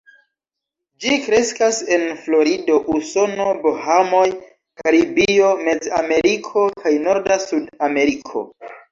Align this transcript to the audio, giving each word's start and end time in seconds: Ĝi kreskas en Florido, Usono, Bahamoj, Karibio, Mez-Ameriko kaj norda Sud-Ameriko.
Ĝi 1.03 1.17
kreskas 1.23 1.81
en 1.97 2.05
Florido, 2.21 2.77
Usono, 2.93 3.45
Bahamoj, 3.65 4.23
Karibio, 4.81 5.51
Mez-Ameriko 5.67 6.63
kaj 6.85 6.95
norda 7.05 7.37
Sud-Ameriko. 7.45 8.43